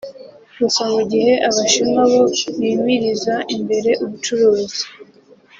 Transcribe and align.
Gusa 0.61 0.81
mu 0.93 1.01
gihe 1.11 1.33
Abashinwa 1.47 2.01
bo 2.11 2.23
bimiriza 2.59 3.35
imbere 3.55 3.89
ubucuruzi 4.03 4.81